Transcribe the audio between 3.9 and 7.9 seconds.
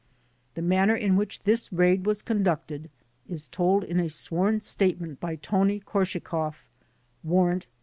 a sworn statement by Tony Korscheikoflf (Warrant No.